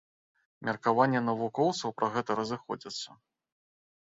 Меркаванні 0.69 1.21
навукоўцаў 1.27 1.93
пра 2.01 2.07
гэта 2.17 2.31
разыходзяцца. 2.41 3.09